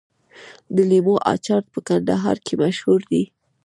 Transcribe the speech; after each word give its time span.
د 0.75 0.77
لیمو 0.89 1.15
اچار 1.33 1.63
په 1.71 1.79
ننګرهار 1.87 2.37
کې 2.45 2.53
مشهور 2.63 2.99
دی. 3.11 3.23